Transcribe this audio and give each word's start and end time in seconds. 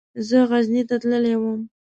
زه 0.27 0.37
غزني 0.49 0.81
ته 0.89 0.95
تللی 1.01 1.35
وم. 1.41 1.59